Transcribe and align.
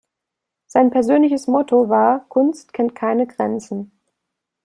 Sein 0.65 0.89
persönliches 0.89 1.45
Motto 1.45 1.87
war 1.89 2.25
„Kunst 2.29 2.73
kennt 2.73 2.95
keine 2.95 3.27
Grenzen“. 3.27 3.91